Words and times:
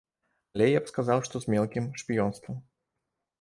Але 0.53 0.69
я 0.69 0.79
б 0.85 0.89
сказаў, 0.91 1.21
што 1.27 1.35
з 1.43 1.51
мелкім 1.55 1.85
шпіёнствам. 2.03 2.59